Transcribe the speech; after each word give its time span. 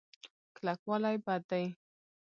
کلکوالی 0.55 1.17
بد 1.25 1.41
دی. 1.49 1.65